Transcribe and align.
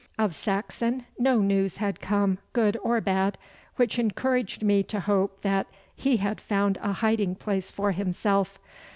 Of 0.17 0.33
Saxon 0.33 1.05
no 1.19 1.41
news 1.43 1.77
had 1.77 2.01
come, 2.01 2.39
good 2.53 2.75
or 2.81 2.99
bad, 3.01 3.37
which 3.75 3.99
encouraged 3.99 4.63
me 4.63 4.81
to 4.81 5.01
hope 5.01 5.43
that 5.43 5.67
he 5.95 6.17
had 6.17 6.41
found 6.41 6.79
a 6.81 6.91
hiding 6.93 7.35
place 7.35 7.69
for 7.69 7.91
himself. 7.91 8.57